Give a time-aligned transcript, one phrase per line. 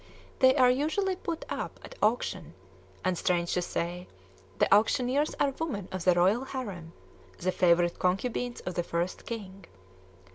[0.39, 2.55] They are usually put up at auction;
[3.05, 4.07] and, strange to say,
[4.57, 6.93] the auctioneers are women of the royal harem,
[7.37, 9.65] the favorite concubines of the First King.